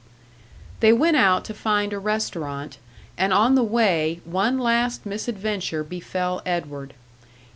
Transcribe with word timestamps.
They 0.79 0.91
went 0.91 1.15
out 1.17 1.45
to 1.45 1.53
find 1.53 1.93
a 1.93 1.99
restaurant, 1.99 2.79
and 3.19 3.31
on 3.31 3.53
the 3.53 3.61
way 3.63 4.19
one 4.25 4.57
last 4.57 5.05
misadventure 5.05 5.83
befell 5.83 6.41
Edward. 6.43 6.95